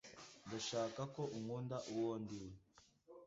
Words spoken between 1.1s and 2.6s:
ko unkunda uwo ndiwe.